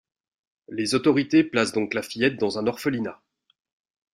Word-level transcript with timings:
Les 0.67 0.95
autorités 0.95 1.43
placent 1.43 1.73
donc 1.73 1.93
la 1.93 2.01
fillette 2.01 2.39
dans 2.39 2.57
un 2.57 2.65
orphelinat. 2.65 3.21